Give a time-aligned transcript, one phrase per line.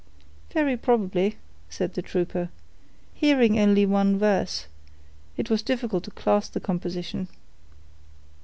[0.51, 1.37] "Very probably,"
[1.69, 2.49] said the trooper.
[3.13, 4.65] "Hearing only one verse,
[5.37, 7.27] it was difficult to class the composition."